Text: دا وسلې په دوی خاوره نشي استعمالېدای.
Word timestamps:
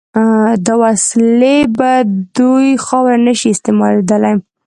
دا 0.65 0.73
وسلې 0.83 1.57
په 1.77 1.89
دوی 2.37 2.69
خاوره 2.85 3.17
نشي 3.27 3.47
استعمالېدای. 3.51 4.33